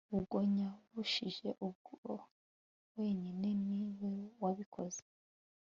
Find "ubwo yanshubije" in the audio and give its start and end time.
0.15-1.49